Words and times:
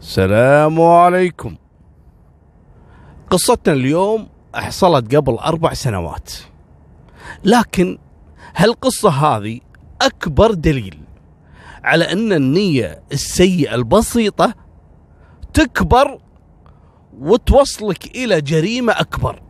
السلام 0.00 0.80
عليكم. 0.80 1.56
قصتنا 3.30 3.74
اليوم 3.74 4.28
حصلت 4.54 5.14
قبل 5.14 5.34
أربع 5.34 5.74
سنوات. 5.74 6.32
لكن 7.44 7.98
هالقصة 8.56 9.10
هذه 9.10 9.60
أكبر 10.02 10.54
دليل 10.54 11.00
على 11.84 12.12
أن 12.12 12.32
النية 12.32 13.02
السيئة 13.12 13.74
البسيطة 13.74 14.54
تكبر 15.54 16.18
وتوصلك 17.18 18.16
إلى 18.16 18.40
جريمة 18.40 18.92
أكبر. 18.92 19.42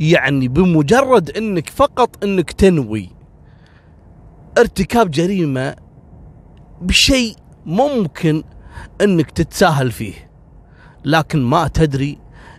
يعني 0.00 0.48
بمجرد 0.48 1.30
أنك 1.30 1.70
فقط 1.70 2.24
أنك 2.24 2.52
تنوي 2.52 3.10
ارتكاب 4.58 5.10
جريمة 5.10 5.76
بشيء 6.80 7.36
ممكن 7.66 8.44
انك 9.00 9.30
تتساهل 9.30 9.92
فيه. 9.92 10.30
لكن 11.04 11.42
ما 11.42 11.68
تدري 11.68 12.18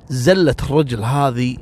زلة 0.09 0.55
الرجل 0.63 1.03
هذه 1.03 1.57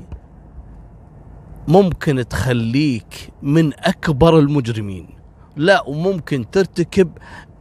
ممكن 1.68 2.28
تخليك 2.28 3.32
من 3.42 3.72
أكبر 3.74 4.38
المجرمين. 4.38 5.08
لا 5.56 5.82
وممكن 5.88 6.50
ترتكب 6.50 7.10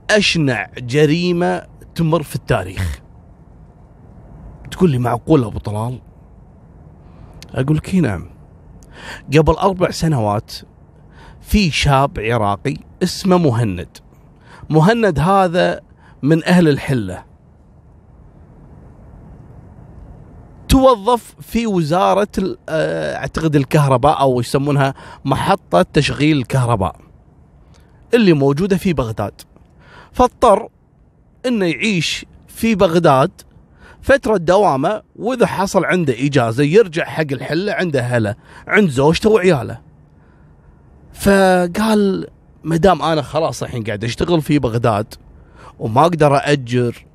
أشنع 0.10 0.70
جريمة 0.78 1.64
تمر 1.96 2.24
في 2.24 2.36
التاريخ. 2.36 3.00
تقول 4.72 4.92
لي 4.92 4.98
معقول 4.98 5.44
أبو 5.44 5.60
طلال؟ 5.60 6.00
أقول 7.54 7.78
لك 7.78 7.96
نعم. 7.96 8.30
قبل 9.38 9.54
أربع 9.54 9.92
سنوات 9.92 10.54
في 11.42 11.72
شاب 11.72 12.20
عراقي 12.20 12.78
اسمه 13.04 13.38
مهند. 13.38 13.98
مهند 14.70 15.20
هذا 15.20 15.82
من 16.24 16.44
أهل 16.44 16.68
الحلة. 16.68 17.26
توظف 20.70 21.36
في 21.42 21.68
وزارة 21.68 22.58
آه، 22.70 23.16
أعتقد 23.16 23.56
الكهرباء 23.56 24.20
أو 24.20 24.40
يسمونها 24.40 24.94
محطة 25.26 25.82
تشغيل 25.94 26.38
الكهرباء 26.38 26.96
اللي 28.14 28.34
موجودة 28.34 28.78
في 28.78 28.94
بغداد. 28.94 29.42
فاضطر 30.12 30.70
إنه 31.46 31.66
يعيش 31.66 32.26
في 32.48 32.76
بغداد 32.76 33.32
فترة 34.02 34.38
دوامة 34.38 35.02
وإذا 35.16 35.46
حصل 35.46 35.86
عنده 35.86 36.14
إجازة 36.26 36.64
يرجع 36.64 37.06
حق 37.06 37.32
الحلة 37.32 37.74
عنده 37.74 38.02
هلا 38.02 38.36
عند 38.68 38.90
زوجته 38.90 39.30
وعياله. 39.30 39.82
فقال 41.14 42.28
ما 42.64 42.78
دام 42.78 43.02
أنا 43.02 43.22
خلاص 43.22 43.64
الحين 43.64 43.84
قاعد 43.84 44.04
أشتغل 44.04 44.42
في 44.42 44.60
بغداد 44.60 45.14
وما 45.80 46.02
أقدر 46.02 46.36
اجر 46.36 47.06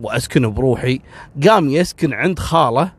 وأسكن 0.00 0.54
بروحي. 0.54 1.00
قام 1.48 1.68
يسكن 1.68 2.12
عند 2.12 2.38
خالة 2.38 2.92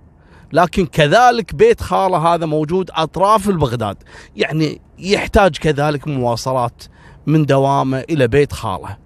لكن 0.54 0.86
كذلك 0.86 1.56
بيت 1.56 1.82
خالة 1.82 2.18
هذا 2.18 2.46
موجود 2.46 2.92
أطراف 2.94 3.50
البغداد. 3.50 3.98
يعني 4.36 4.82
يحتاج 5.00 5.58
كذلك 5.58 6.08
مواصلات 6.08 6.84
من 7.26 7.46
دوامه 7.46 8.00
إلى 8.00 8.28
بيت 8.28 8.54
خالة. 8.54 8.98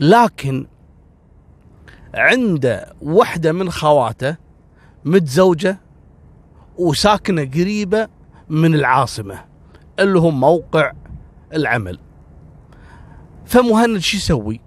لكن 0.00 0.66
عنده 2.14 2.92
واحدة 3.02 3.52
من 3.52 3.70
خواته 3.70 4.36
متزوجة 5.04 5.80
وساكنة 6.78 7.44
قريبة 7.44 8.08
من 8.48 8.74
العاصمة 8.74 9.44
اللي 9.98 10.18
هو 10.18 10.30
موقع 10.30 10.92
العمل. 11.54 11.98
فمهند 13.46 13.98
شو 13.98 14.16
يسوي؟ 14.16 14.60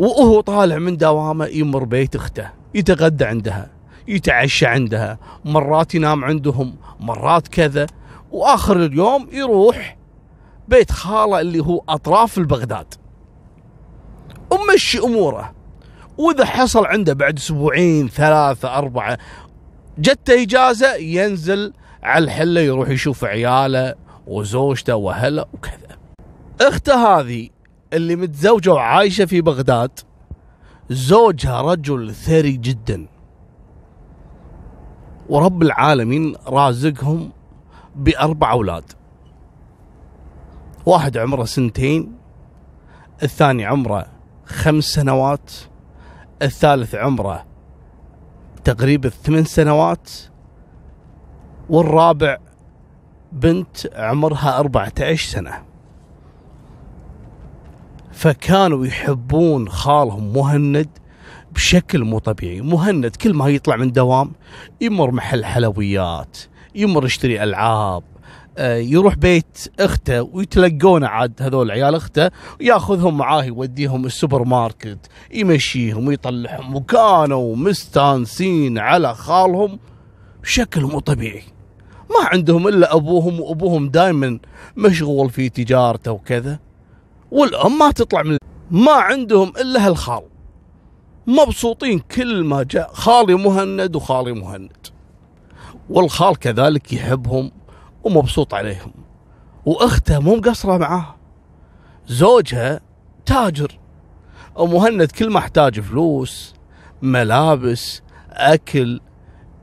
وهو 0.00 0.40
طالع 0.40 0.78
من 0.78 0.96
دوامه 0.96 1.46
يمر 1.46 1.84
بيت 1.84 2.16
اخته 2.16 2.50
يتغدى 2.74 3.24
عندها 3.24 3.70
يتعشى 4.08 4.66
عندها 4.66 5.18
مرات 5.44 5.94
ينام 5.94 6.24
عندهم 6.24 6.76
مرات 7.00 7.48
كذا 7.48 7.86
وآخر 8.30 8.76
اليوم 8.76 9.28
يروح 9.32 9.96
بيت 10.68 10.92
خاله 10.92 11.40
اللي 11.40 11.60
هو 11.60 11.82
أطراف 11.88 12.38
البغداد. 12.38 12.94
ومشي 14.50 14.98
أموره. 14.98 15.54
وإذا 16.18 16.44
حصل 16.44 16.86
عنده 16.86 17.12
بعد 17.12 17.36
أسبوعين 17.38 18.08
ثلاثة 18.08 18.78
أربعة 18.78 19.18
جته 19.98 20.42
إجازة 20.42 20.94
ينزل 20.94 21.72
على 22.02 22.24
الحلة 22.24 22.60
يروح 22.60 22.88
يشوف 22.88 23.24
عياله 23.24 23.94
وزوجته 24.26 24.94
وأهله 24.94 25.44
وكذا. 25.54 25.98
أخته 26.60 26.94
هذه 26.94 27.48
اللي 27.92 28.16
متزوجة 28.16 28.72
وعايشة 28.72 29.24
في 29.24 29.40
بغداد 29.40 30.00
زوجها 30.90 31.60
رجل 31.60 32.14
ثري 32.14 32.52
جدا. 32.52 33.06
ورب 35.28 35.62
العالمين 35.62 36.36
رازقهم 36.46 37.30
بأربع 37.96 38.52
أولاد. 38.52 38.92
واحد 40.86 41.16
عمره 41.16 41.44
سنتين 41.44 42.12
الثاني 43.22 43.64
عمره 43.64 44.06
خمس 44.44 44.84
سنوات 44.84 45.50
الثالث 46.42 46.94
عمره 46.94 47.46
تقريبا 48.64 49.08
ثمان 49.08 49.44
سنوات 49.44 50.10
والرابع 51.70 52.38
بنت 53.32 53.96
عمرها 53.96 54.58
أربعة 54.58 54.92
عشر 55.00 55.30
سنة. 55.30 55.69
فكانوا 58.20 58.86
يحبون 58.86 59.68
خالهم 59.68 60.32
مهند 60.32 60.88
بشكل 61.52 62.04
مو 62.04 62.18
طبيعي. 62.18 62.60
مهند 62.60 63.16
كل 63.16 63.34
ما 63.34 63.48
يطلع 63.48 63.76
من 63.76 63.92
دوام 63.92 64.32
يمر 64.80 65.10
محل 65.10 65.44
حلويات 65.44 66.38
يمر 66.74 67.04
يشتري 67.04 67.42
ألعاب 67.42 68.02
آه، 68.58 68.76
يروح 68.76 69.14
بيت 69.14 69.68
أخته 69.80 70.22
ويتلقونه 70.22 71.06
عاد 71.06 71.42
هذول 71.42 71.70
عيال 71.70 71.94
أخته 71.94 72.30
وياخذهم 72.60 73.18
معاه 73.18 73.44
يوديهم 73.44 74.06
السوبر 74.06 74.44
ماركت 74.44 74.98
يمشيهم 75.34 76.08
ويطلعهم 76.08 76.76
وكانوا 76.76 77.56
مستانسين 77.56 78.78
على 78.78 79.14
خالهم 79.14 79.78
بشكل 80.42 80.80
مو 80.82 80.98
طبيعي. 80.98 81.44
ما 82.10 82.28
عندهم 82.32 82.68
إلا 82.68 82.96
أبوهم 82.96 83.40
وأبوهم 83.40 83.88
دائما 83.88 84.38
مشغول 84.76 85.30
في 85.30 85.48
تجارته 85.48 86.12
وكذا. 86.12 86.69
والأم 87.30 87.78
ما 87.78 87.90
تطلع 87.90 88.22
من 88.22 88.36
ما 88.70 88.92
عندهم 88.92 89.52
إلا 89.60 89.86
هالخال. 89.86 90.22
مبسوطين 91.26 91.98
كل 91.98 92.44
ما 92.44 92.62
جاء. 92.62 92.92
خالي 92.92 93.34
مهند 93.34 93.96
وخالي 93.96 94.32
مهند. 94.32 94.86
والخال 95.90 96.38
كذلك 96.38 96.92
يحبهم 96.92 97.50
ومبسوط 98.04 98.54
عليهم. 98.54 98.92
وأخته 99.66 100.18
مو 100.18 100.36
مقصرة 100.36 100.76
معاه. 100.76 101.14
زوجها 102.06 102.80
تاجر. 103.26 103.78
ومهند 104.56 105.10
كل 105.10 105.30
ما 105.30 105.38
احتاج 105.38 105.80
فلوس 105.80 106.54
ملابس 107.02 108.02
أكل 108.30 109.00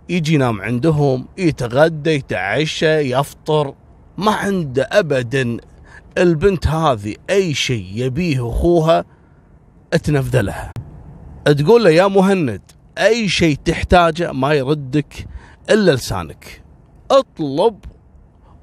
يجي 0.10 0.34
ينام 0.34 0.62
عندهم 0.62 1.28
يتغدى 1.38 2.12
يتعشى 2.12 3.00
يفطر. 3.00 3.74
ما 4.18 4.32
عنده 4.32 4.90
ابدا. 4.92 5.58
البنت 6.18 6.68
هذه 6.68 7.16
أي 7.30 7.54
شيء 7.54 7.92
يبيه 7.94 8.50
أخوها 8.50 9.06
تنفذ 10.04 10.42
لها 10.42 10.72
تقول 11.46 11.84
له 11.84 11.90
يا 11.90 12.08
مهند 12.08 12.62
أي 12.98 13.30
شيء 13.30 13.58
تحتاجه 13.66 14.32
ما 14.32 14.54
يردك 14.54 15.28
إلا 15.70 15.92
لسانك. 15.92 16.64
اطلب 17.12 17.86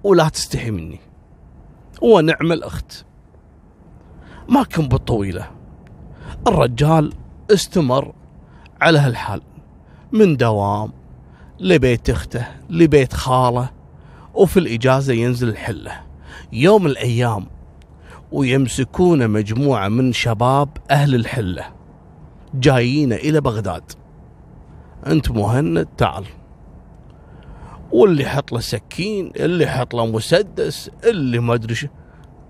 ولا 0.04 0.28
تستحي 0.28 0.70
مني. 0.70 1.00
ونعم 2.02 2.52
الأخت. 2.52 3.04
ما 4.48 4.62
كان 4.62 4.88
بالطويلة. 4.88 5.50
الرجال 6.46 7.12
استمر 7.50 8.14
على 8.80 8.98
هالحال. 8.98 9.42
من 10.12 10.36
دوام 10.36 10.92
لبيت 11.60 12.10
أخته 12.10 12.46
لبيت 12.70 13.12
خاله 13.12 13.70
وفي 14.34 14.56
الإجازة 14.56 15.14
ينزل 15.14 15.48
الحلة. 15.48 16.00
يوم 16.52 16.84
من 16.84 16.90
الأيام 16.90 17.46
ويمسكون 18.32 19.30
مجموعة 19.30 19.88
من 19.88 20.12
شباب 20.12 20.68
أهل 20.90 21.14
الحلة 21.14 21.64
جايين 22.54 23.12
إلى 23.12 23.40
بغداد. 23.40 23.92
أنت 25.06 25.30
مهند 25.30 25.86
تعال. 25.96 26.24
واللي 27.92 28.24
حط 28.24 28.52
له 28.52 28.60
سكين 28.60 29.32
اللي 29.36 29.66
حط 29.66 29.94
له 29.94 30.06
مسدس 30.06 30.90
اللي 31.04 31.38
ما 31.38 31.54
أدري 31.54 31.74
شو. 31.74 31.86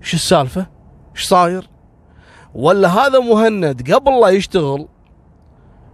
شو 0.01 0.17
السالفة؟ 0.17 0.67
إيش 1.15 1.23
صاير؟ 1.23 1.69
ولا 2.55 2.87
هذا 2.87 3.19
مهند 3.19 3.91
قبل 3.91 4.21
لا 4.21 4.29
يشتغل 4.29 4.87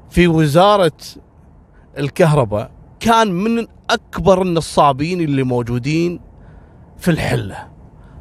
في 0.09 0.27
وزارة 0.27 0.97
الكهرباء 1.97 2.71
كان 2.99 3.31
من 3.31 3.67
أكبر 3.89 4.41
النصابين 4.41 5.21
اللي 5.21 5.43
موجودين 5.43 6.19
في 6.97 7.11
الحلة. 7.11 7.67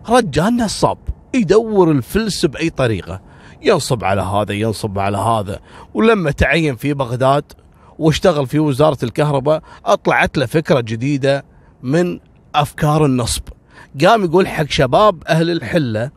رجال 0.08 0.56
نصاب. 0.56 0.98
يدور 1.34 1.90
الفلس 1.90 2.46
بأي 2.46 2.70
طريقة. 2.70 3.20
ينصب 3.62 4.04
على 4.04 4.22
هذا 4.22 4.52
ينصب 4.52 4.98
على 4.98 5.18
هذا. 5.18 5.60
ولما 5.94 6.30
تعين 6.30 6.76
في 6.76 6.94
بغداد 6.94 7.44
واشتغل 7.98 8.46
في 8.46 8.58
وزارة 8.58 8.98
الكهرباء 9.02 9.62
أطلعت 9.84 10.38
له 10.38 10.46
فكرة 10.46 10.80
جديدة 10.80 11.44
من 11.82 12.20
أفكار 12.54 13.04
النصب. 13.04 13.42
قام 14.04 14.24
يقول 14.24 14.48
حق 14.48 14.66
شباب 14.68 15.22
أهل 15.28 15.50
الحلة 15.50 16.10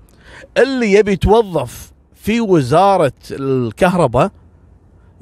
اللي 0.57 0.93
يبي 0.93 1.11
يتوظف 1.11 1.91
في 2.15 2.41
وزارة 2.41 3.13
الكهرباء 3.31 4.31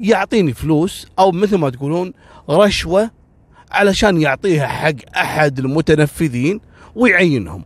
يعطيني 0.00 0.52
فلوس 0.52 1.06
أو 1.18 1.32
مثل 1.32 1.56
ما 1.58 1.70
تقولون 1.70 2.12
رشوة 2.50 3.10
علشان 3.70 4.20
يعطيها 4.20 4.66
حق 4.66 5.16
أحد 5.16 5.58
المتنفذين 5.58 6.60
ويعينهم. 6.94 7.64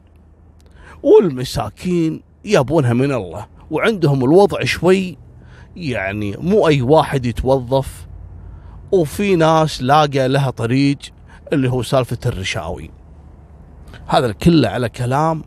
والمساكين 1.02 2.22
يبونها 2.44 2.92
من 2.92 3.12
الله 3.12 3.46
وعندهم 3.70 4.24
الوضع 4.24 4.64
شوي 4.64 5.18
يعني 5.76 6.36
مو 6.36 6.68
أي 6.68 6.82
واحد 6.82 7.26
يتوظف 7.26 8.06
وفي 8.92 9.36
ناس 9.36 9.82
لاقى 9.82 10.28
لها 10.28 10.50
طريق 10.50 10.98
اللي 11.52 11.70
هو 11.70 11.82
سالفة 11.82 12.18
الرشاوي. 12.26 12.90
هذا 14.06 14.32
كله 14.32 14.68
على 14.68 14.88
كلام 14.88 15.44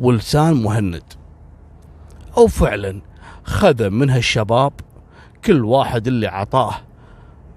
ولسان 0.00 0.54
مهند. 0.54 1.02
أو 2.36 2.46
فعلا 2.46 3.00
خذ 3.44 3.90
من 3.90 4.10
هالشباب 4.10 4.72
كل 5.44 5.64
واحد 5.64 6.06
اللي 6.06 6.26
عطاه 6.26 6.74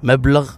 مبلغ 0.03 0.51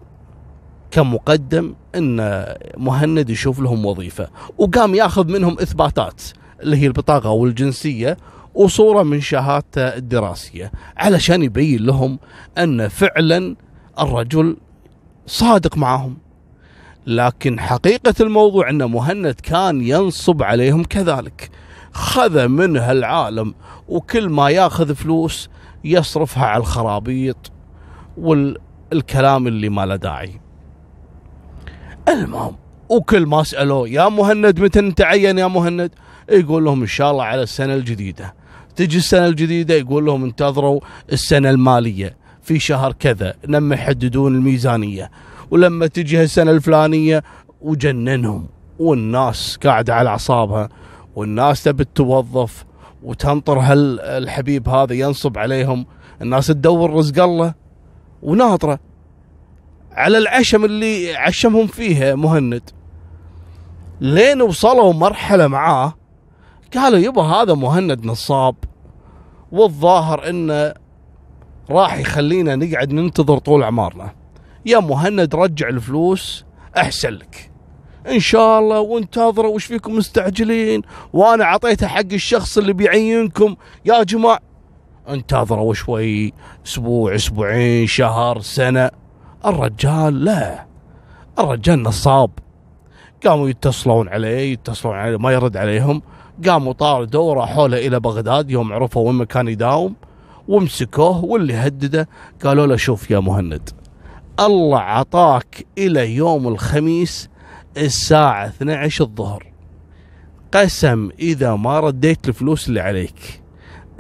كمقدم 0.92 1.76
إن 1.96 2.46
مهند 2.78 3.30
يشوف 3.30 3.60
لهم 3.60 3.86
وظيفة 3.86 4.30
وقام 4.58 4.96
ياخذ 4.96 5.28
منهم 5.28 5.60
إثباتات. 5.60 6.22
اللي 6.64 6.78
هي 6.78 6.88
البطاقة 6.88 7.30
والجنسية 7.30 8.18
وصورة 8.56 9.04
من 9.04 9.22
شهادته 9.22 9.82
الدراسية 9.82 10.72
علشان 10.98 11.44
يبين 11.44 11.86
لهم 11.86 12.20
أن 12.58 12.88
فعلا 12.88 13.56
الرجل 14.00 14.58
صادق 15.26 15.78
معهم. 15.78 16.18
لكن 17.08 17.60
حقيقة 17.60 18.14
الموضوع 18.22 18.70
أن 18.70 18.84
مهند 18.84 19.36
كان 19.44 19.82
ينصب 19.82 20.44
عليهم 20.44 20.84
كذلك. 20.84 21.50
خذ 21.92 22.48
منها 22.48 22.92
العالم 22.92 23.54
وكل 23.88 24.30
ما 24.30 24.50
ياخذ 24.50 24.96
فلوس 24.96 25.50
يصرفها 25.84 26.46
على 26.46 26.62
الخرابيط 26.62 27.52
والكلام 28.18 29.48
اللي 29.48 29.70
ما 29.70 29.86
له 29.86 29.96
داعي. 29.96 30.42
المهم 32.10 32.56
وكل 32.90 33.26
ما 33.26 33.44
سألوه 33.44 33.90
يا 33.90 34.10
مهند 34.10 34.60
متى 34.60 34.82
نتعين 34.82 35.38
يا 35.38 35.48
مهند؟ 35.48 35.92
يقول 36.30 36.66
لهم 36.66 36.82
إن 36.82 36.88
شاء 36.88 37.12
الله 37.12 37.24
على 37.24 37.44
السنة 37.44 37.74
الجديدة. 37.74 38.34
تجي 38.76 38.98
السنة 38.98 39.26
الجديدة 39.26 39.74
يقول 39.74 40.06
لهم 40.06 40.24
انتظروا 40.24 40.80
السنة 41.12 41.50
المالية. 41.50 42.18
في 42.42 42.60
شهر 42.60 42.92
كذا 42.92 43.34
لما 43.48 43.76
يحددون 43.76 44.36
الميزانية. 44.36 45.12
ولما 45.52 45.88
تجي 45.88 46.24
السنة 46.24 46.52
الفلانية 46.52 47.24
وجننهم. 47.62 48.48
والناس 48.80 49.58
قاعدة 49.64 49.96
على 49.96 50.10
أعصابها. 50.10 50.70
والناس 51.16 51.64
تبي 51.64 51.86
توظف 51.96 52.66
وتنطر 53.04 53.60
هل 53.60 54.00
الحبيب 54.00 54.70
هذا 54.70 54.94
ينصب 54.94 55.38
عليهم. 55.38 55.86
الناس 56.22 56.48
تدور 56.48 56.94
رزق 56.94 57.24
الله. 57.24 57.54
وناطرة. 58.22 58.80
على 59.92 60.18
العشم 60.18 60.66
اللي 60.66 61.16
عشمهم 61.16 61.68
فيها 61.68 62.16
مهند. 62.16 62.62
لين 64.02 64.42
وصلوا 64.42 64.94
مرحلة 64.94 65.48
معاه 65.48 65.94
قالوا 66.74 67.00
يبا 67.00 67.22
هذا 67.22 67.54
مهند 67.54 68.06
نصاب 68.06 68.56
والظاهر 69.52 70.30
إنه 70.30 70.74
راح 71.70 71.98
يخلينا 71.98 72.56
نقعد 72.56 72.94
ننتظر 72.94 73.38
طول 73.38 73.64
عمارنا. 73.64 74.14
يا 74.66 74.80
مهند 74.80 75.36
رجع 75.36 75.70
الفلوس 75.70 76.46
أحسن 76.78 77.10
لك. 77.10 77.52
إن 78.10 78.20
شاء 78.20 78.60
الله 78.60 78.80
وانتظروا 78.80 79.56
وش 79.56 79.66
فيكم 79.66 79.96
مستعجلين 79.96 80.82
وأنا 81.14 81.44
أعطيته 81.44 81.88
حق 81.88 82.14
الشخص 82.14 82.58
اللي 82.58 82.74
بيعينكم. 82.74 83.56
يا 83.86 84.04
جماعة 84.04 84.40
انتظروا 85.10 85.74
شوي 85.74 86.34
أسبوع 86.66 87.16
أسبوعين 87.16 87.88
شهر 87.88 88.40
سنة. 88.42 88.90
الرجال 89.46 90.26
لا 90.26 90.66
الرجال 91.40 91.84
نصاب. 91.84 92.32
قاموا 93.26 93.50
يتصلون 93.50 94.10
عليه 94.10 94.54
يتصلون 94.54 94.96
عليه 94.96 95.18
ما 95.18 95.32
يرد 95.32 95.58
عليهم. 95.58 96.02
قاموا 96.46 96.74
طاردوا 96.74 97.22
وراحوا 97.22 97.68
له 97.68 97.88
إلى 97.88 98.00
بغداد 98.00 98.52
يوم 98.52 98.74
عرفوا 98.74 99.08
وين 99.08 99.16
مكان 99.16 99.48
يداوم 99.48 99.96
ومسكوه 100.48 101.26
واللي 101.26 101.54
هدده 101.54 102.10
قالوا 102.44 102.68
له 102.68 102.76
شوف 102.76 103.12
يا 103.12 103.20
مهند 103.20 103.70
الله 104.40 104.80
عطاك 104.80 105.66
إلى 105.78 106.16
يوم 106.16 106.48
الخميس 106.48 107.30
الساعة 107.78 108.48
12 108.48 109.04
الظهر. 109.04 109.48
قسم 110.54 111.10
إذا 111.20 111.56
ما 111.56 111.80
رديت 111.80 112.28
الفلوس 112.28 112.68
اللي 112.68 112.80
عليك 112.80 113.42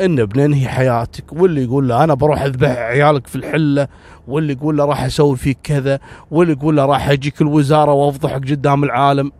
إن 0.01 0.25
بننهي 0.25 0.67
حياتك 0.67 1.33
واللي 1.33 1.63
يقول 1.63 1.87
له 1.87 2.03
أنا 2.03 2.13
بروح 2.13 2.41
أذبح 2.41 2.69
عيالك 2.69 3.27
في 3.27 3.35
الحلة 3.35 3.87
واللي 4.27 4.53
يقول 4.53 4.77
له 4.77 4.85
راح 4.85 5.03
أسوي 5.03 5.37
فيك 5.37 5.57
كذا 5.63 5.99
واللي 6.31 6.53
يقول 6.53 6.77
له 6.77 6.85
راح 6.85 7.09
أجيك 7.09 7.41
الوزارة 7.41 7.93
وأفضحك 7.93 8.51
قدام 8.51 8.83
العالم. 8.83 9.31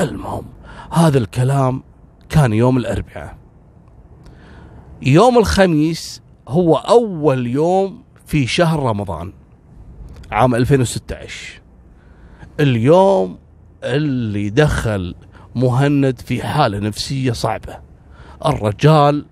المهم 0.00 0.44
هذا 0.90 1.18
الكلام 1.18 1.82
كان 2.28 2.52
يوم 2.52 2.76
الأربعاء. 2.76 3.36
يوم 5.02 5.38
الخميس 5.38 6.22
هو 6.48 6.76
أول 6.76 7.46
يوم 7.46 8.02
في 8.26 8.46
شهر 8.46 8.82
رمضان 8.82 9.32
عام 10.32 10.54
2016 10.54 11.60
اليوم 12.60 13.38
اللي 13.84 14.50
دخل 14.50 15.14
مهند 15.54 16.20
في 16.20 16.42
حالة 16.42 16.78
نفسية 16.78 17.32
صعبة. 17.32 17.78
الرجال 18.46 19.26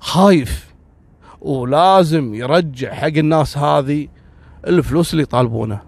خايف 0.00 0.74
ولازم 1.40 2.34
يرجع 2.34 2.94
حق 2.94 3.06
الناس 3.06 3.58
هذه 3.58 4.08
الفلوس 4.66 5.12
اللي 5.12 5.22
يطالبونه. 5.22 5.80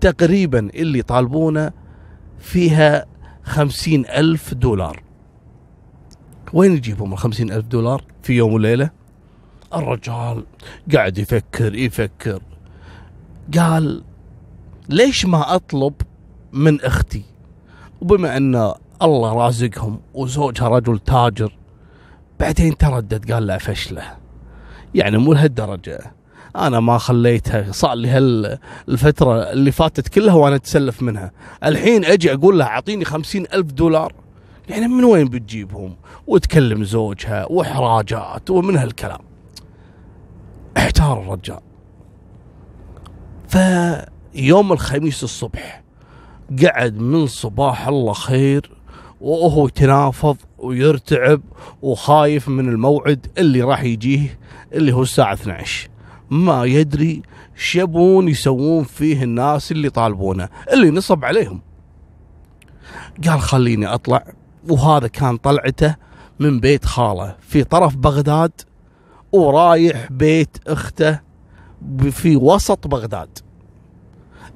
تقريبا 0.00 0.58
اللي 0.58 0.98
يطالبونه 0.98 1.72
فيها 2.38 3.06
خمسين 3.48 4.06
ألف 4.06 4.54
دولار. 4.54 5.02
وين 6.52 6.72
يجيبهم 6.72 7.12
الخمسين 7.12 7.52
ألف 7.52 7.66
دولار؟ 7.66 8.04
في 8.22 8.32
يوم 8.32 8.52
وليلة؟ 8.52 8.90
الرجال 9.74 10.44
قاعد 10.94 11.18
يفكر 11.18 11.74
يفكر. 11.74 12.42
قال 13.58 14.02
ليش 14.88 15.26
ما 15.26 15.54
أطلب 15.54 15.94
من 16.52 16.80
أختي؟ 16.80 17.22
وبما 18.00 18.36
أن 18.36 18.72
الله 19.02 19.32
رازقهم 19.32 20.00
وزوجها 20.14 20.68
رجل 20.68 20.98
تاجر 20.98 21.52
بعدين 22.40 22.76
تردد 22.76 23.32
قال 23.32 23.46
لا 23.46 23.58
فشله. 23.58 24.16
يعني 24.94 25.18
مو 25.18 25.32
لهالدرجة. 25.32 26.17
أنا 26.56 26.80
ما 26.80 26.98
خليتها 26.98 27.72
صار 27.72 27.94
لي 27.94 28.08
هالفترة 28.08 29.52
اللي 29.52 29.72
فاتت 29.72 30.08
كلها 30.08 30.34
وأنا 30.34 30.56
أتسلف 30.56 31.02
منها. 31.02 31.32
الحين 31.64 32.04
أجي 32.04 32.32
أقول 32.34 32.58
لها 32.58 32.66
أعطيني 32.66 33.04
خمسين 33.04 33.46
ألف 33.54 33.72
دولار. 33.72 34.12
يعني 34.68 34.88
من 34.88 35.04
وين 35.04 35.28
بتجيبهم؟ 35.28 35.96
وتكلم 36.26 36.84
زوجها 36.84 37.46
وإحراجات 37.50 38.50
ومن 38.50 38.76
هالكلام. 38.76 39.20
احتار 40.76 41.20
الرجال. 41.22 41.60
فيوم 43.48 44.72
الخميس 44.72 45.24
الصبح 45.24 45.82
قعد 46.64 46.96
من 46.98 47.26
صباح 47.26 47.88
الله 47.88 48.12
خير 48.12 48.70
وهو 49.20 49.66
يتنافض 49.66 50.36
ويرتعب 50.58 51.40
وخايف 51.82 52.48
من 52.48 52.68
الموعد 52.68 53.26
اللي 53.38 53.62
راح 53.62 53.82
يجيه 53.82 54.38
اللي 54.72 54.92
هو 54.92 55.02
الساعة 55.02 55.32
12 55.32 55.87
ما 56.30 56.64
يدري 56.64 57.22
شبون 57.56 58.28
يسوون 58.28 58.84
فيه 58.84 59.22
الناس 59.22 59.72
اللي 59.72 59.90
طالبونه 59.90 60.48
اللي 60.72 60.90
نصب 60.90 61.24
عليهم. 61.24 61.60
قال 63.28 63.40
خليني 63.40 63.86
أطلع 63.86 64.24
وهذا 64.68 65.08
كان 65.08 65.36
طلعته 65.36 65.96
من 66.40 66.60
بيت 66.60 66.84
خالة 66.84 67.36
في 67.40 67.64
طرف 67.64 67.96
بغداد 67.96 68.52
ورايح 69.32 70.12
بيت 70.12 70.56
أخته 70.66 71.20
في 72.10 72.36
وسط 72.36 72.86
بغداد. 72.86 73.38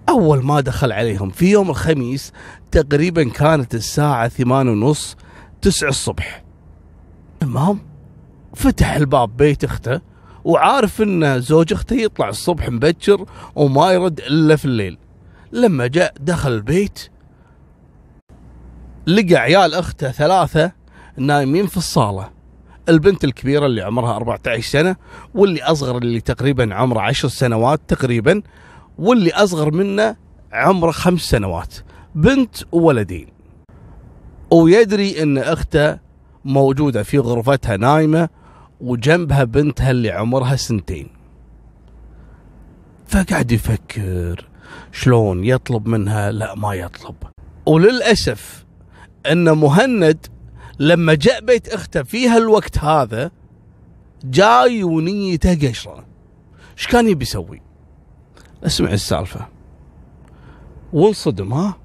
أول 0.09 0.45
ما 0.45 0.61
دخل 0.61 0.93
عليهم 0.93 1.31
في 1.31 1.51
يوم 1.51 1.71
الخميس 1.71 2.33
تقريبا 2.71 3.25
كانت 3.25 3.75
الساعة 3.75 4.29
ثمان 4.29 4.69
ونص 4.69 5.17
تسع 5.63 5.89
الصبح. 5.89 6.45
المهم 7.43 7.79
فتح 8.55 8.95
الباب 8.95 9.37
بيت 9.37 9.65
أخته 9.65 10.01
وعارف 10.45 11.03
إن 11.03 11.41
زوج 11.41 11.73
اخته 11.73 11.97
يطلع 11.97 12.29
الصبح 12.29 12.69
مبكر 12.69 13.25
وما 13.55 13.93
يرد 13.93 14.19
إلا 14.19 14.57
في 14.57 14.65
الليل. 14.65 14.99
لما 15.53 15.87
جاء 15.87 16.15
دخل 16.21 16.53
البيت 16.53 17.09
لقى 19.07 19.35
عيال 19.37 19.75
أخته 19.75 20.11
ثلاثة 20.11 20.73
نايمين 21.17 21.67
في 21.67 21.77
الصالة. 21.77 22.31
البنت 22.89 23.25
الكبيرة 23.25 23.67
اللي 23.67 23.83
عمرها 23.83 24.17
14 24.17 24.63
سنة 24.63 24.97
واللي 25.35 25.63
أصغر 25.63 25.97
اللي 25.97 26.21
تقريبا 26.21 26.75
عمره 26.75 27.01
10 27.01 27.29
سنوات 27.29 27.81
تقريبا 27.89 28.43
واللي 28.99 29.31
أصغر 29.31 29.71
منه 29.71 30.17
عمره 30.53 30.91
خمس 30.91 31.21
سنوات. 31.21 31.75
بنت 32.15 32.57
وولدين. 32.73 33.27
ويدري 34.51 35.23
أن 35.23 35.39
أخته 35.39 35.99
موجودة 36.45 37.03
في 37.03 37.19
غرفتها 37.19 37.77
نايمة 37.77 38.29
وجنبها 38.83 39.45
بنتها 39.45 39.91
اللي 39.91 40.11
عمرها 40.11 40.57
سنتين. 40.57 41.09
فقاعد 43.07 43.53
يفكر 43.53 44.49
شلون 44.93 45.45
يطلب 45.45 45.89
منها؟ 45.89 46.31
لا 46.33 46.55
ما 46.55 46.75
يطلب. 46.75 47.15
وللأسف 47.67 48.65
أن 49.27 49.51
مهند 49.59 50.27
لما 50.79 51.15
جاء 51.15 51.45
بيت 51.45 51.69
أخته 51.69 52.03
في 52.03 52.29
هالوقت 52.29 52.79
هذا 52.79 53.31
جاي 54.25 54.85
ونيته 54.85 55.69
قشرة. 55.69 56.05
إيش 56.79 56.87
كان 56.87 57.09
يبي 57.09 57.23
يسوي؟ 57.23 57.63
اسمع 58.65 58.93
السالفة. 58.93 59.49
وانصدم 60.93 61.53
ها؟ 61.53 61.77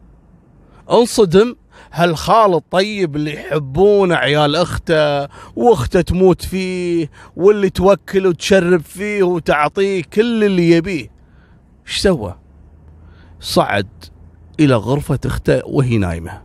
انصدم 0.91 1.55
هالخال 1.91 2.53
الطيب 2.53 3.15
اللي 3.15 3.33
يحبونه 3.33 4.15
عيال 4.15 4.55
أخته 4.55 5.27
وأخته 5.55 6.01
تموت 6.01 6.45
فيه 6.45 7.09
واللي 7.35 7.69
توكل 7.69 8.27
وتشرب 8.27 8.81
فيه 8.81 9.23
وتعطيه 9.23 10.03
كل 10.13 10.43
اللي 10.43 10.71
يبيه 10.71 11.09
إيش 11.87 11.97
سوى؟ 11.97 12.35
صعد 13.39 13.87
إلى 14.59 14.75
غرفة 14.75 15.19
أخته 15.25 15.61
وهي 15.65 15.97
نايمة. 15.97 16.41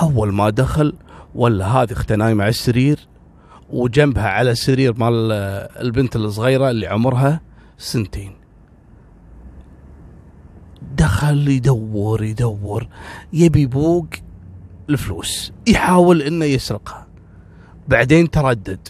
أول 0.00 0.32
ما 0.32 0.50
دخل 0.50 0.94
ولا 1.34 1.66
هذه 1.66 1.92
أخته 1.92 2.14
نايمة 2.14 2.42
على 2.42 2.50
السرير 2.50 2.98
وجنبها 3.70 4.28
على 4.28 4.50
السرير 4.50 4.94
مال 4.98 5.32
البنت 5.80 6.16
الصغيرة 6.16 6.70
اللي 6.70 6.86
عمرها 6.86 7.40
سنتين. 7.78 8.45
دخل 10.98 11.48
يدور 11.48 12.24
يدور 12.24 12.88
يبي 13.32 13.66
بوق 13.66 14.06
الفلوس 14.90 15.52
يحاول 15.66 16.22
إنه 16.22 16.44
يسرقها. 16.44 17.06
بعدين 17.88 18.30
تردد. 18.30 18.88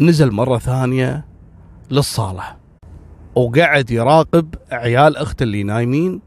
نزل 0.00 0.30
مرة 0.30 0.58
ثانية 0.58 1.24
للصالة. 1.90 2.56
وقعد 3.34 3.90
يراقب 3.90 4.54
عيال 4.72 5.16
اخته 5.16 5.42
اللي 5.42 5.62
نايمين. 5.62 6.20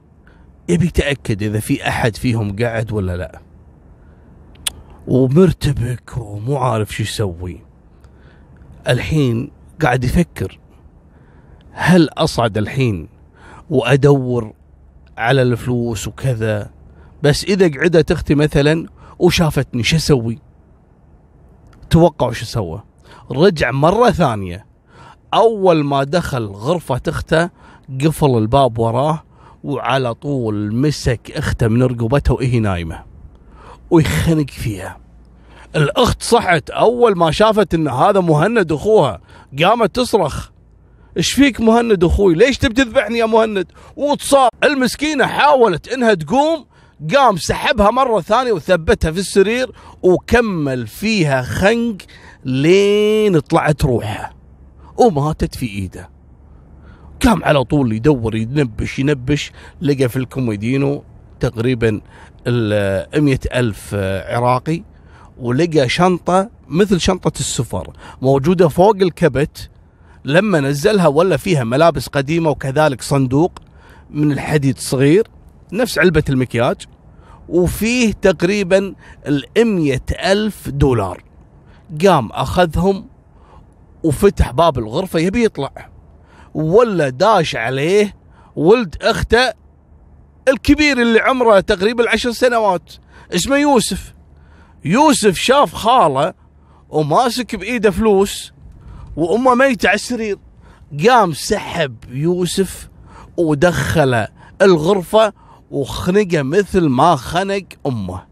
يبي 0.70 0.86
يتأكد 0.86 1.44
إذا 1.44 1.60
في 1.60 1.88
أحد 1.88 2.15
فيهم 2.15 2.56
قاعد 2.56 2.92
ولا 2.92 3.18
لا. 3.18 3.42
ومرتبك 5.08 6.18
ومو 6.18 6.58
عارف 6.58 6.92
شو 6.92 7.04
يسوي. 7.04 7.62
الحين 8.88 9.51
قاعد 9.82 10.04
يفكر. 10.04 10.60
هل 11.72 12.10
أصعد 12.10 12.58
الحين 12.58 13.15
وأدور 13.70 14.54
على 15.18 15.42
الفلوس 15.42 16.08
وكذا. 16.08 16.70
بس 17.24 17.44
إذا 17.44 17.80
قعدت 17.80 18.12
أختي 18.12 18.36
مثلا 18.36 18.88
وشافتني 19.20 19.84
شو 19.84 19.96
أسوي؟ 19.96 20.40
توقعوا 21.90 22.32
شو 22.32 22.46
سوى؟ 22.46 22.84
رجع 23.32 23.72
مرة 23.72 24.12
ثانية. 24.12 24.66
أول 25.34 25.84
ما 25.84 26.04
دخل 26.04 26.46
غرفة 26.46 27.02
أخته 27.08 27.50
قفل 28.02 28.38
الباب 28.38 28.80
وراه 28.80 29.24
وعلى 29.64 30.14
طول 30.14 30.76
مسك 30.76 31.32
أخته 31.32 31.68
من 31.68 31.84
رقبتها 31.84 32.34
وهي 32.34 32.60
نايمة. 32.60 33.04
ويخنق 33.92 34.50
فيها. 34.50 34.98
الأخت 35.76 36.22
صحت. 36.22 36.70
أول 36.70 37.18
ما 37.18 37.32
شافت 37.32 37.74
إن 37.74 37.88
هذا 37.88 38.20
مهند 38.20 38.72
أخوها 38.72 39.22
قامت 39.64 39.96
تصرخ. 39.96 40.50
إيش 41.18 41.32
فيك 41.34 41.62
مهند 41.62 42.04
أخوي؟ 42.04 42.36
ليش 42.36 42.58
تبي 42.58 42.74
تذبحني 42.74 43.18
يا 43.18 43.26
مهند؟ 43.26 43.68
وتصار 43.96 44.50
المسكينة 44.64 45.26
حاولت 45.26 45.88
إنها 45.88 46.14
تقوم 46.14 46.66
قام 47.16 47.38
سحبها 47.38 47.92
مرة 47.92 48.22
ثانية 48.22 48.52
وثبتها 48.52 49.12
في 49.12 49.20
السرير 49.20 49.72
وكمل 50.04 50.88
فيها 50.88 51.42
خنق 51.42 51.98
لين 52.46 53.40
طلعت 53.40 53.86
روحها. 53.86 54.34
وماتت 54.98 55.56
في 55.56 55.66
إيده. 55.66 56.10
قام 57.26 57.44
على 57.44 57.64
طول 57.64 57.94
يدور 57.94 58.36
ينبش 58.36 59.00
ينبش 59.00 59.52
لقى 59.82 60.10
في 60.10 60.18
الكوميدينو 60.18 61.04
تقريبا 61.40 62.02
ال 62.48 63.38
ألف 63.54 63.96
عراقي 64.28 64.84
ولقى 65.40 65.90
شنطة 65.90 66.50
مثل 66.68 67.00
شنطة 67.00 67.40
السفر 67.40 67.94
موجودة 68.22 68.68
فوق 68.68 68.96
الكبت 68.96 69.70
لما 70.25 70.60
نزلها 70.60 71.08
ولا 71.08 71.38
فيها 71.38 71.63
ملابس 71.63 72.08
قديمة 72.08 72.50
وكذلك 72.50 73.01
صندوق 73.01 73.51
من 74.10 74.32
الحديد 74.32 74.79
صغير 74.79 75.27
نفس 75.74 76.00
علبة 76.00 76.24
المكياج 76.29 76.75
وفيه 77.50 78.13
تقريبا 78.13 78.96
الأمية 79.27 80.01
ألف 80.12 80.70
دولار. 80.70 81.24
قام 82.05 82.32
أخذهم 82.32 83.08
وفتح 84.03 84.51
باب 84.51 84.77
الغرفة 84.77 85.20
يبي 85.20 85.44
يطلع. 85.44 85.89
ولا 86.53 87.10
داش 87.10 87.55
عليه 87.55 88.15
ولد 88.55 88.96
أخته 89.01 89.53
الكبير 90.48 91.01
اللي 91.01 91.20
عمره 91.20 91.60
تقريبا 91.60 92.10
عشر 92.10 92.32
سنوات 92.32 92.94
اسمه 93.36 93.58
يوسف. 93.58 94.13
يوسف 94.86 95.36
شاف 95.38 95.74
خالة 95.74 96.34
وماسك 96.89 97.55
بإيده 97.55 97.91
فلوس 97.91 98.55
وأمه 99.16 99.56
ميتة 99.56 99.88
على 99.88 99.96
السرير 99.96 100.38
قام 101.08 101.34
سحب 101.34 101.96
يوسف 102.10 102.90
ودخله 103.38 104.28
الغرفة 104.62 105.34
وخنقه 105.72 106.42
مثل 106.42 106.88
ما 106.88 107.16
خنق 107.16 107.64
أمه. 107.86 108.26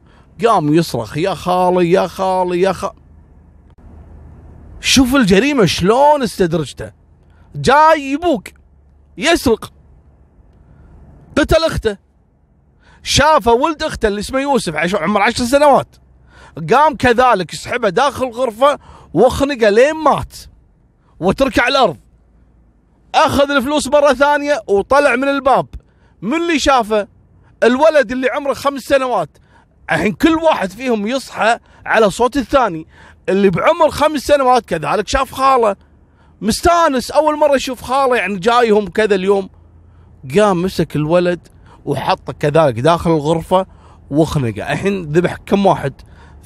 قام 0.46 0.74
يصرخ 0.74 1.18
يا 1.18 1.34
خالي 1.34 1.92
يا 1.92 2.08
خالي 2.08 2.62
يا 2.62 2.74
خالي 2.74 3.04
شوف 4.80 5.16
الجريمة 5.16 5.66
شلون 5.66 6.24
استدرجته. 6.24 6.92
جاي 7.56 8.02
يبوق 8.02 8.44
يسرق. 9.18 9.74
قتل 11.38 11.64
أخته. 11.64 11.98
شافه 13.04 13.54
ولد 13.54 13.84
أخته 13.84 14.08
اللي 14.08 14.20
اسمه 14.20 14.40
يوسف 14.40 14.76
عمره 14.96 15.24
عشر 15.24 15.46
سنوات. 15.46 15.96
قام 16.72 16.96
كذلك 16.96 17.54
يسحبه 17.54 17.90
داخل 17.90 18.26
الغرفة 18.26 18.80
واخنقه 19.14 19.70
لين 19.70 19.96
مات. 19.96 20.34
وتركه 21.24 21.62
على 21.62 21.72
الأرض. 21.72 21.98
أخذ 23.16 23.52
الفلوس 23.52 23.88
مرة 23.88 24.14
ثانية 24.14 24.62
وطلع 24.68 25.16
من 25.16 25.28
الباب. 25.28 25.68
من 26.22 26.34
اللي 26.34 26.60
شافه؟ 26.60 27.08
الولد 27.64 28.12
اللي 28.12 28.30
عمره 28.30 28.54
خمس 28.54 28.82
سنوات. 28.82 29.30
الحين 29.92 30.12
كل 30.12 30.34
واحد 30.36 30.72
فيهم 30.72 31.08
يصحى 31.08 31.60
على 31.86 32.10
صوت 32.10 32.38
الثاني. 32.38 32.88
اللي 33.30 33.50
بعمر 33.50 33.90
خمس 33.90 34.22
سنوات 34.22 34.66
كذلك 34.66 35.08
شاف 35.08 35.32
خاله. 35.32 35.76
مستانس 36.42 37.12
أول 37.12 37.40
مرة 37.40 37.56
يشوف 37.56 37.82
خاله 37.82 38.16
يعني 38.16 38.40
جايهم 38.40 38.88
كذا 38.88 39.16
اليوم. 39.16 39.50
قام 40.38 40.62
مسك 40.62 40.96
الولد 40.96 41.48
وحطه 41.86 42.34
كذلك 42.34 42.80
داخل 42.80 43.12
الغرفة 43.12 43.66
وخنقه. 44.10 44.72
الحين 44.72 45.02
ذبح 45.02 45.38
كم 45.46 45.66
واحد؟ 45.66 45.94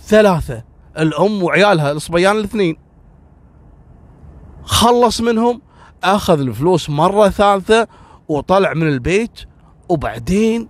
ثلاثة. 0.07 0.63
الأم 0.97 1.43
وعيالها 1.43 1.91
الصبيان 1.91 2.37
الاثنين. 2.37 2.86
خلص 4.67 5.21
منهم 5.21 5.61
أخذ 6.03 6.39
الفلوس 6.39 6.89
مرة 6.89 7.29
ثالثة 7.29 7.87
وطلع 8.27 8.73
من 8.73 8.87
البيت 8.87 9.39
وبعدين 9.89 10.67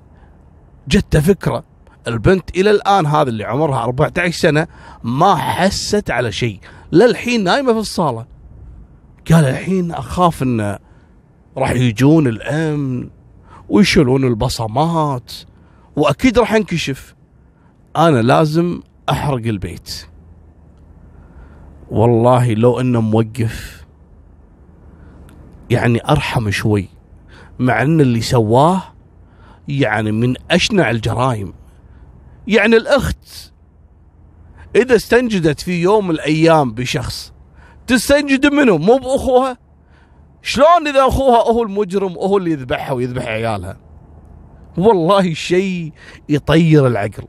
جت 0.87 1.17
فكرة. 1.17 1.63
البنت 2.07 2.57
إلى 2.57 2.71
الآن 2.71 3.05
هذا 3.05 3.29
اللي 3.29 3.43
عمرها 3.43 3.83
14 3.83 4.31
سنة 4.31 4.67
ما 5.03 5.35
حست 5.35 6.11
على 6.11 6.31
شيء. 6.31 6.59
للحين 6.91 7.43
نايمة 7.43 7.73
في 7.73 7.79
الصالة. 7.79 8.25
قال 9.31 9.45
الحين 9.45 9.91
أخاف 9.91 10.43
أن 10.43 10.77
راح 11.57 11.71
يجون 11.71 12.27
الأمن 12.27 13.09
ويشيلون 13.69 14.23
البصمات 14.23 15.33
وأكيد 15.95 16.39
راح 16.39 16.53
انكشف 16.53 17.15
أنا 17.95 18.21
لازم 18.21 18.81
أحرق 19.09 19.45
البيت. 19.45 20.05
والله 21.91 22.53
لو 22.53 22.79
إنه 22.79 23.01
موقف 23.01 23.86
يعني 25.69 26.09
أرحم 26.09 26.51
شوي 26.51 26.89
مع 27.59 27.81
إن 27.81 28.01
اللي 28.01 28.21
سواه 28.21 28.83
يعني 29.67 30.11
من 30.11 30.35
أشنع 30.51 30.89
الجرائم. 30.89 31.53
يعني 32.47 32.77
الأخت 32.77 33.51
إذا 34.75 34.95
استنجدت 34.95 35.59
في 35.59 35.81
يوم 35.81 36.07
من 36.07 36.11
الأيام 36.11 36.73
بشخص 36.73 37.33
تستنجد 37.87 38.45
منه 38.45 38.77
مو 38.77 38.97
بأخوها؟ 38.97 39.57
شلون 40.41 40.87
إذا 40.87 41.07
أخوها 41.07 41.51
هو 41.51 41.63
المجرم 41.63 42.17
وهو 42.17 42.37
اللي 42.37 42.51
يذبحها 42.51 42.91
ويذبح 42.91 43.25
عيالها؟ 43.25 43.77
والله 44.77 45.33
شيء 45.33 45.91
يطير 46.29 46.87
العقل. 46.87 47.23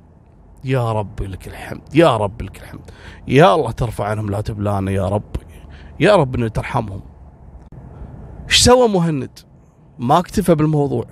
يا 0.64 0.92
ربي 0.92 1.26
لك 1.26 1.48
الحمد 1.48 1.94
يا 1.94 2.16
رب 2.16 2.42
لك 2.42 2.56
الحمد. 2.56 2.90
يا 3.28 3.54
الله 3.54 3.70
ترفع 3.70 4.04
عنهم 4.04 4.30
لا 4.30 4.40
تبلانا 4.40 4.90
يا 4.90 5.08
رب. 5.08 5.36
يا 6.00 6.16
رب 6.16 6.34
إنه 6.34 6.48
ترحمهم. 6.48 7.00
إيش 8.48 8.62
سوى 8.62 8.88
مهند؟ 8.88 9.30
ما 9.98 10.18
اكتفى 10.18 10.54
بالموضوع. 10.54 11.06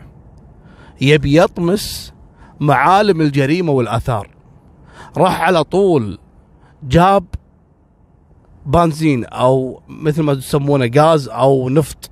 يبي 1.01 1.43
يطمس 1.43 2.13
معالم 2.61 3.21
الجريمة 3.21 3.73
والآثار. 3.73 4.31
راح 5.17 5.41
على 5.41 5.65
طول 5.65 6.19
جاب 6.83 7.25
بنزين 8.67 9.25
أو 9.25 9.83
مثل 9.89 10.23
ما 10.23 10.35
تسمونه 10.35 10.91
غاز 10.97 11.29
أو 11.29 11.69
نفط 11.69 12.11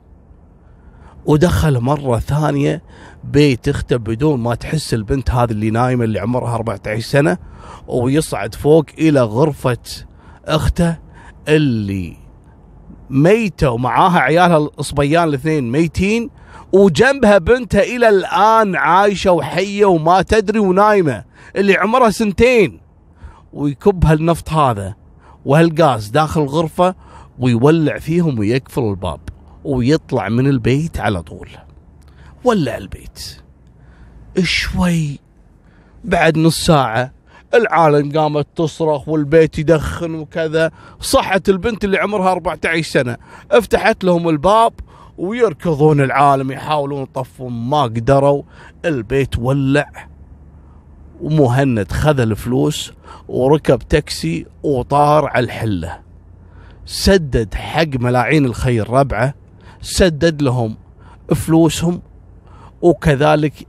ودخل 1.26 1.80
مرة 1.80 2.18
ثانية 2.18 2.82
بيت 3.24 3.68
اخته 3.68 3.96
بدون 3.96 4.40
ما 4.40 4.54
تحس 4.54 4.94
البنت 4.94 5.30
هذه 5.30 5.50
اللي 5.50 5.70
نايمة 5.70 6.04
اللي 6.04 6.18
عمرها 6.18 6.54
14 6.54 7.00
سنة 7.00 7.38
ويصعد 7.86 8.54
فوق 8.54 8.84
إلى 8.98 9.22
غرفة 9.22 9.78
اخته 10.44 10.96
اللي 11.48 12.16
ميتة 13.10 13.70
ومعاها 13.70 14.18
عيالها 14.18 14.68
الصبيان 14.78 15.28
الاثنين 15.28 15.72
ميتين 15.72 16.30
وجنبها 16.72 17.38
بنتها 17.38 17.82
إلى 17.82 18.08
الآن 18.08 18.76
عايشة 18.76 19.30
وحية 19.32 19.84
وما 19.84 20.22
تدري 20.22 20.58
ونايمة 20.58 21.24
اللي 21.56 21.76
عمرها 21.76 22.10
سنتين 22.10 22.80
ويكب 23.52 24.04
هالنفط 24.04 24.50
هذا 24.50 24.94
وهالغاز 25.44 26.08
داخل 26.08 26.42
الغرفة 26.42 26.94
ويولع 27.38 27.98
فيهم 27.98 28.38
ويقفل 28.38 28.82
الباب 28.82 29.20
ويطلع 29.64 30.28
من 30.28 30.46
البيت 30.46 31.00
على 31.00 31.22
طول. 31.22 31.48
ولع 32.44 32.76
البيت. 32.76 33.40
شوي 34.42 35.18
بعد 36.04 36.38
نص 36.38 36.64
ساعة 36.64 37.12
العالم 37.54 38.18
قامت 38.18 38.46
تصرخ 38.56 39.08
والبيت 39.08 39.58
يدخن 39.58 40.14
وكذا. 40.14 40.70
صحت 41.00 41.48
البنت 41.48 41.84
اللي 41.84 41.98
عمرها 41.98 42.32
14 42.32 42.82
سنة. 42.82 43.16
افتحت 43.50 44.04
لهم 44.04 44.28
الباب 44.28 44.72
ويركضون 45.18 46.00
العالم 46.00 46.50
يحاولون 46.52 47.02
يطفون. 47.02 47.52
ما 47.68 47.82
قدروا. 47.82 48.42
البيت 48.84 49.38
ولع. 49.38 50.08
ومهند 51.20 51.92
خذ 51.92 52.20
الفلوس 52.20 52.92
وركب 53.28 53.78
تاكسي 53.78 54.46
وطار 54.62 55.26
على 55.26 55.44
الحلة. 55.44 55.98
سدد 56.86 57.54
حق 57.54 57.96
ملاعين 57.98 58.44
الخير 58.44 58.90
ربعة. 58.90 59.34
سدد 59.80 60.42
لهم 60.42 60.76
فلوسهم. 61.34 62.02
وكذلك 62.82 63.66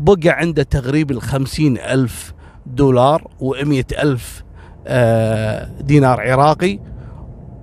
بقى 0.00 0.28
عنده 0.28 0.62
تقريبا 0.62 1.14
الخمسين 1.14 1.78
ألف 1.78 2.34
دولار 2.74 3.26
ومية 3.40 3.86
ألف 4.02 4.44
آه، 4.86 5.70
دينار 5.80 6.20
عراقي 6.20 6.78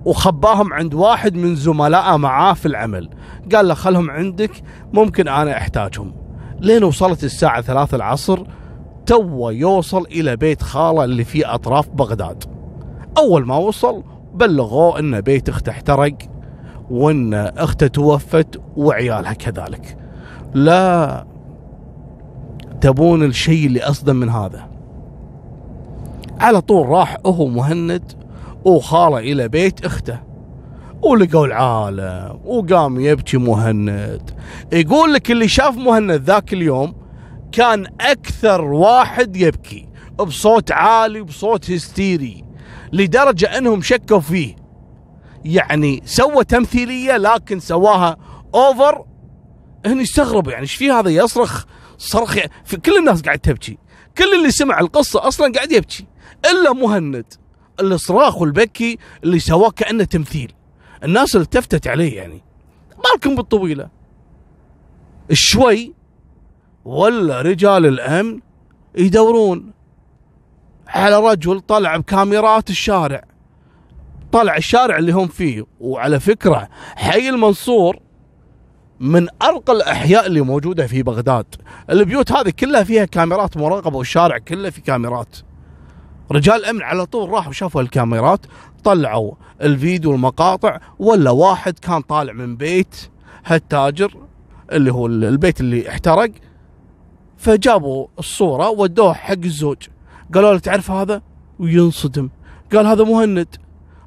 وخباهم 0.04 0.72
عند 0.72 0.94
واحد 0.94 1.34
من 1.34 1.54
زملائه 1.54 2.16
معاه 2.16 2.52
في 2.52 2.66
العمل. 2.66 3.10
قال 3.54 3.68
له 3.68 3.74
خلهم 3.74 4.10
عندك 4.10 4.50
ممكن 4.92 5.28
أنا 5.28 5.56
أحتاجهم. 5.56 6.14
لين 6.60 6.84
وصلت 6.84 7.24
الساعة 7.24 7.60
ثلاثة 7.60 7.96
العصر 7.96 8.42
تو 9.06 9.50
يوصل 9.50 10.06
إلى 10.06 10.36
بيت 10.36 10.62
خالة 10.62 11.04
اللي 11.04 11.24
في 11.24 11.46
أطراف 11.46 11.88
بغداد. 11.88 12.44
أول 13.18 13.46
ما 13.46 13.56
وصل 13.56 14.04
بلغوه 14.34 14.98
أن 14.98 15.20
بيت 15.20 15.48
اخته 15.48 15.70
احترق 15.70 16.14
وأن 16.90 17.34
أخته 17.34 17.86
توفت 17.86 18.60
وعيالها 18.76 19.32
كذلك. 19.32 19.96
لا 20.54 21.26
تبون 22.80 23.22
الشيء 23.22 23.66
اللي 23.66 23.80
أصدم 23.80 24.16
من 24.16 24.28
هذا. 24.28 24.67
على 26.40 26.60
طول 26.60 26.88
راح 26.88 27.16
هو 27.26 27.46
مهند 27.46 28.12
وخاله 28.64 29.18
إلى 29.18 29.48
بيت 29.48 29.84
أخته. 29.84 30.28
ولقوا 31.02 31.46
العالم 31.46 32.40
وقام 32.44 33.00
يبكي 33.00 33.36
مهند. 33.36 34.30
يقول 34.72 35.12
لك 35.12 35.30
اللي 35.30 35.48
شاف 35.48 35.76
مهند 35.76 36.10
ذاك 36.10 36.52
اليوم 36.52 36.94
كان 37.52 37.86
أكثر 38.00 38.64
واحد 38.64 39.36
يبكي 39.36 39.88
بصوت 40.18 40.72
عالي 40.72 41.22
بصوت 41.22 41.70
هستيري 41.70 42.44
لدرجة 42.92 43.58
أنهم 43.58 43.82
شكوا 43.82 44.20
فيه. 44.20 44.56
يعني 45.44 46.02
سوى 46.04 46.44
تمثيلية 46.44 47.16
لكن 47.16 47.60
سواها 47.60 48.16
أوفر 48.54 49.04
هني 49.86 50.02
استغربوا 50.02 50.52
يعني 50.52 50.62
إيش 50.62 50.74
في 50.74 50.90
هذا 50.90 51.10
يصرخ 51.10 51.64
صرخ 51.98 52.38
في 52.64 52.76
كل 52.76 52.98
الناس 52.98 53.22
قاعد 53.22 53.38
تبكي. 53.38 53.78
كل 54.18 54.34
اللي 54.38 54.50
سمع 54.50 54.80
القصة 54.80 55.28
أصلا 55.28 55.52
قاعد 55.52 55.72
يبكي. 55.72 56.06
إلا 56.50 56.72
مهند 56.72 57.24
الصراخ 57.80 58.40
والبكي 58.40 58.98
اللي 59.24 59.38
سواه 59.38 59.70
كأنه 59.70 60.04
تمثيل. 60.04 60.52
الناس 61.04 61.36
التفتت 61.36 61.86
عليه 61.86 62.16
يعني 62.16 62.42
مالكم 63.04 63.34
بالطويلة. 63.34 63.88
شوي 65.32 65.94
ولا 66.84 67.42
رجال 67.42 67.86
الأمن 67.86 68.40
يدورون 68.94 69.72
على 70.86 71.20
رجل 71.20 71.60
طلع 71.60 71.96
بكاميرات 71.96 72.70
الشارع. 72.70 73.24
طلع 74.32 74.56
الشارع 74.56 74.98
اللي 74.98 75.12
هم 75.12 75.26
فيه 75.26 75.64
وعلى 75.80 76.20
فكرة 76.20 76.68
حي 76.96 77.28
المنصور 77.28 77.98
من 79.00 79.28
أرقى 79.42 79.72
الأحياء 79.72 80.26
اللي 80.26 80.40
موجودة 80.40 80.86
في 80.86 81.02
بغداد. 81.02 81.46
البيوت 81.90 82.32
هذه 82.32 82.50
كلها 82.50 82.84
فيها 82.84 83.04
كاميرات 83.04 83.56
مراقبة 83.56 83.96
والشارع 83.96 84.38
كله 84.38 84.70
في 84.70 84.80
كاميرات. 84.80 85.36
رجال 86.32 86.64
امن 86.64 86.82
على 86.82 87.06
طول 87.06 87.30
راحوا 87.30 87.52
شافوا 87.52 87.80
الكاميرات 87.80 88.46
طلعوا 88.84 89.32
الفيديو 89.62 90.14
المقاطع 90.14 90.78
ولا 90.98 91.30
واحد 91.30 91.78
كان 91.78 92.00
طالع 92.00 92.32
من 92.32 92.56
بيت 92.56 93.10
هالتاجر 93.44 94.14
اللي 94.72 94.92
هو 94.92 95.06
البيت 95.06 95.60
اللي 95.60 95.88
احترق. 95.88 96.30
فجابوا 97.36 98.06
الصورة 98.18 98.70
ودوها 98.70 99.12
حق 99.12 99.32
الزوج. 99.44 99.76
قالوا 100.34 100.52
له 100.52 100.58
تعرف 100.58 100.90
هذا؟ 100.90 101.22
وينصدم. 101.58 102.28
قال 102.72 102.86
هذا 102.86 103.04
مهند. 103.04 103.48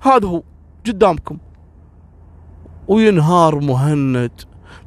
هذا 0.02 0.28
هو 0.28 0.44
قدامكم. 0.88 1.38
وينهار 2.88 3.60
مهند. 3.60 4.32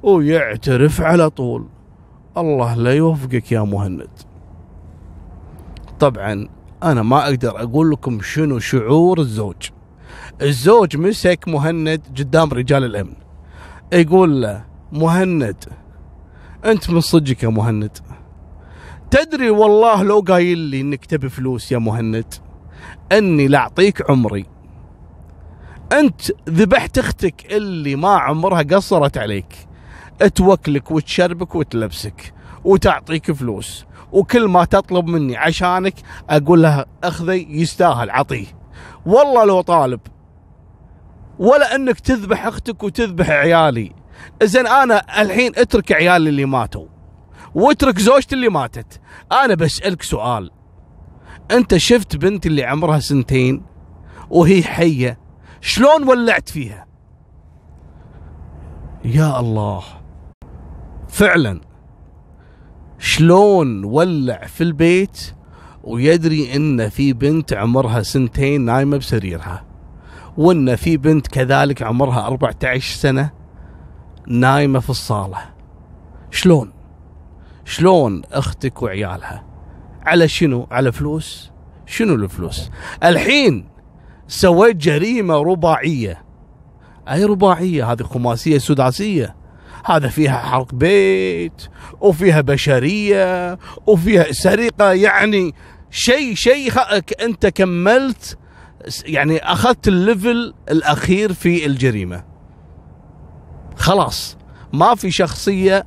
ويعترف 0.03 1.01
على 1.01 1.31
طول. 1.31 1.67
الله 2.37 2.75
لا 2.75 2.93
يوفقك 2.93 3.53
يا 3.53 3.61
مهند. 3.61 4.11
طبعا 6.01 6.49
أنا 6.85 7.03
ما 7.03 7.25
أقدر 7.25 7.63
أقول 7.63 7.91
لكم 7.91 8.21
شنو 8.21 8.59
شعور 8.59 9.21
الزوج. 9.21 9.71
الزوج 10.43 10.97
مسك 10.97 11.49
مهند 11.49 12.03
قدام 12.19 12.51
رجال 12.51 12.85
الأمن. 12.85 13.15
يقول 13.93 14.43
له 14.43 14.65
مهند 14.93 15.65
أنت 16.65 16.91
من 16.91 17.01
صدقك 17.01 17.43
يا 17.43 17.49
مهند؟ 17.49 17.99
تدري 19.11 19.51
والله 19.51 20.03
لو 20.03 20.21
قايل 20.21 20.59
لي 20.59 20.81
إنك 20.81 21.05
تبي 21.07 21.29
فلوس 21.29 21.73
يا 21.73 21.79
مهند 21.79 22.35
إني 23.13 23.49
لاعطيك 23.49 24.11
عمري. 24.11 24.47
أنت 25.93 26.21
ذبحت 26.49 26.99
أختك 26.99 27.53
اللي 27.53 27.97
ما 27.97 28.09
عمرها 28.09 28.63
قصرت 28.63 29.19
عليك. 29.19 29.69
توكلك 30.35 30.91
وتشربك 30.91 31.55
وتلبسك 31.55 32.35
وتعطيك 32.65 33.33
فلوس. 33.33 33.85
وكل 34.15 34.49
ما 34.49 34.65
تطلب 34.65 35.07
مني 35.07 35.37
عشانك 35.37 35.95
أقول 36.31 36.63
لها 36.63 36.87
أخذي 37.05 37.47
يستاهل 37.61 38.11
عطيه. 38.11 38.47
والله 39.07 39.45
لو 39.45 39.61
طالب 39.61 40.01
ولا 41.39 41.75
إنك 41.75 42.01
تذبح 42.01 42.47
أختك 42.47 42.83
وتذبح 42.83 43.31
عيالي. 43.31 43.93
زين 44.43 44.67
أنا 44.67 45.23
الحين 45.23 45.53
اترك 45.57 45.93
عيالي 45.93 46.31
اللي 46.31 46.45
ماتوا 46.45 46.87
واترك 47.55 47.99
زوجتي 47.99 48.35
اللي 48.35 48.49
ماتت. 48.49 49.01
أنا 49.33 49.55
بسألك 49.55 50.03
سؤال. 50.03 50.51
أنت 51.51 51.77
شفت 51.77 52.17
بنتي 52.17 52.49
اللي 52.49 52.65
عمرها 52.65 52.99
سنتين 52.99 53.63
وهي 54.31 54.63
حية 54.63 55.19
شلون 55.61 56.09
ولعت 56.09 56.49
فيها؟ 56.49 56.87
يا 59.05 59.41
الله. 59.41 59.83
فعلا 61.09 61.61
شلون 62.99 63.85
ولع 63.85 64.47
في 64.47 64.61
البيت 64.61 65.35
ويدري 65.85 66.57
إن 66.57 66.89
في 66.89 67.13
بنت 67.13 67.53
عمرها 67.53 68.03
سنتين 68.03 68.61
نايمة 68.61 68.97
بسريرها 68.97 69.65
وإن 70.37 70.77
في 70.77 70.97
بنت 70.97 71.27
كذلك 71.27 71.83
عمرها 71.83 72.27
14 72.27 72.97
سنة 72.97 73.31
نايمة 74.27 74.81
في 74.81 74.91
الصالة. 74.91 75.39
شلون؟ 76.31 76.73
شلون 77.65 78.23
أختك 78.33 78.83
وعيالها؟ 78.83 79.45
على 80.03 80.29
شنو؟ 80.29 80.67
على 80.71 80.93
فلوس؟ 80.93 81.51
شنو 81.87 82.15
الفلوس؟ 82.15 82.71
الحين 83.05 83.69
سويت 84.29 84.77
جريمة 84.77 85.43
رباعية. 85.43 86.25
أي 87.09 87.25
رباعية؟ 87.25 87.93
هذه 87.93 88.03
خماسية 88.03 88.59
سداسية. 88.59 89.37
هذا 89.85 90.09
فيها 90.09 90.39
حرق 90.39 90.75
بيت 90.75 91.69
وفيها 92.01 92.41
بشرية 92.41 93.59
وفيها 93.87 94.33
سرقة 94.33 94.93
يعني 94.93 95.55
شيء 95.91 96.35
شيء 96.35 96.73
أنت 97.23 97.47
كملت 97.47 98.39
يعني 99.05 99.39
أخذت 99.39 99.89
الليفل 99.89 100.55
الأخير 100.71 101.33
في 101.33 101.67
الجريمة. 101.67 102.25
خلاص 103.77 104.37
ما 104.73 104.95
في 104.95 105.11
شخصية 105.11 105.87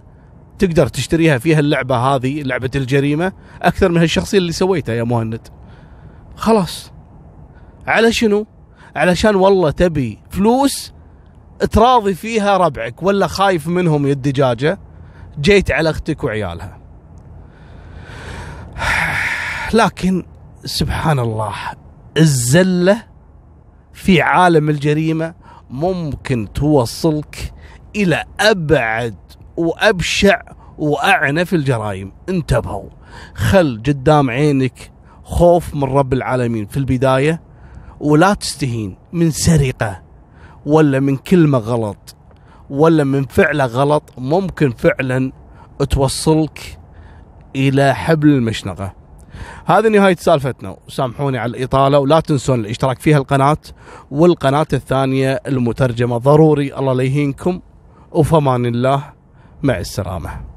تقدر 0.60 0.88
تشتريها 0.88 1.38
فيها 1.38 1.60
اللعبة 1.60 1.98
هذه 1.98 2.42
لعبة 2.42 2.72
الجريمة 2.76 3.32
أكثر 3.62 3.92
من 3.92 3.98
هالشخصية 3.98 4.38
اللي 4.38 4.52
سويتها 4.52 4.96
يا 4.96 5.04
مهند. 5.04 5.48
خلاص. 6.36 6.92
على 7.88 8.12
شنو؟ 8.12 8.48
علشان 8.96 9.36
والله 9.36 9.72
تبي 9.72 10.20
فلوس 10.30 10.94
تراضي 11.66 12.14
فيها 12.14 12.58
ربعك 12.58 13.04
ولا 13.04 13.28
خايف 13.28 13.68
منهم 13.68 14.08
يا 14.08 14.12
الدجاجة؟ 14.12 14.80
جيت 15.42 15.72
على 15.72 15.90
أختك 15.90 16.24
وعيالها. 16.24 16.78
لكن 19.74 20.26
سبحان 20.66 21.20
الله 21.20 21.54
الزلة 22.18 23.04
في 23.94 24.22
عالم 24.22 24.70
الجريمة 24.70 25.34
ممكن 25.70 26.48
توصلك 26.54 27.54
إلى 27.96 28.24
أبعد 28.40 29.16
وأبشع 29.58 30.42
وأعنف 30.78 31.54
الجرائم. 31.54 32.12
انتبهوا 32.30 32.90
خل 33.36 33.82
قدام 33.88 34.30
عينك 34.30 34.92
خوف 35.24 35.76
من 35.76 35.84
رب 35.84 36.14
العالمين 36.14 36.66
في 36.66 36.78
البداية 36.78 37.42
ولا 38.00 38.34
تستهين 38.34 38.98
من 39.14 39.32
سرقة. 39.32 40.07
ولا 40.68 41.00
من 41.00 41.18
كلمة 41.18 41.58
غلط 41.58 42.16
ولا 42.70 43.04
من 43.04 43.26
فعله 43.26 43.66
غلط 43.66 44.04
ممكن 44.18 44.72
فعلا 44.72 45.32
توصلك 45.90 46.80
إلى 47.56 47.96
حبل 47.96 48.28
المشنقة. 48.28 48.94
هذه 49.66 49.88
نهاية 49.88 50.16
سالفتنا. 50.16 50.78
وسامحوني 50.88 51.38
على 51.38 51.58
الإطالة 51.58 52.00
ولا 52.00 52.20
تنسون 52.20 52.60
الاشتراك 52.60 53.00
في 53.00 53.14
هالقناة. 53.14 53.58
والقناة 54.12 54.68
الثانية 54.74 55.42
المترجمة 55.48 56.18
ضروري 56.18 56.76
الله 56.78 56.94
لا 56.94 57.04
يهينكم. 57.04 57.62
وفمان 58.12 58.66
الله. 58.66 59.04
مع 59.64 59.78
السلامة. 59.78 60.57